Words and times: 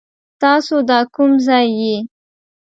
تاسو 0.41 0.75
دا 0.89 0.99
کوم 1.15 1.31
ځای 1.47 1.67
يي؟ 1.81 1.95